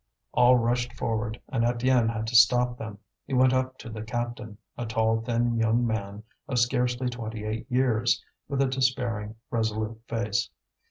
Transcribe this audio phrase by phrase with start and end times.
[0.31, 2.97] All rushed forward, and Étienne had to stop them.
[3.27, 7.67] He went up to the captain, a tall thin young man of scarcely twenty eight
[7.69, 10.49] years, with a despairing, resolute face.